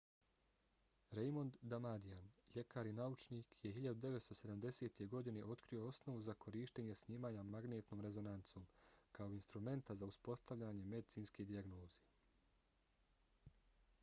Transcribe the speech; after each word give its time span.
raymond 1.17 1.57
damadian 1.71 2.29
ljekar 2.55 2.87
i 2.91 2.93
naučnik 2.99 3.51
je 3.65 3.71
1970. 3.73 5.01
godine 5.13 5.43
otkrio 5.55 5.83
osnovu 5.89 6.21
za 6.29 6.33
korištenje 6.45 6.95
snimanja 7.03 7.43
magnetnom 7.55 8.01
rezonancom 8.07 8.65
kao 9.17 9.31
instrumenta 9.41 9.97
za 10.01 10.07
uspostavljanje 10.15 10.87
medicinske 10.95 11.45
dijagnoze 11.53 12.01